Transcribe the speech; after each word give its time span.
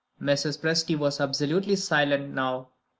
Mrs. 0.19 0.59
Presty 0.59 0.97
was 0.97 1.21
absolutely 1.21 1.75
silent 1.75 2.33
now. 2.33 2.69